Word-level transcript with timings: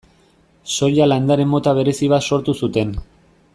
Soja 0.77 1.07
landare 1.11 1.45
mota 1.51 1.75
berezi 1.81 2.11
bat 2.15 2.29
sortu 2.33 2.59
zuten. 2.65 2.93